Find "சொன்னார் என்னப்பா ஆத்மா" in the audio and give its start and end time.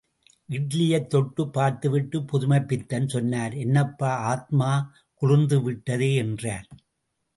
3.07-4.71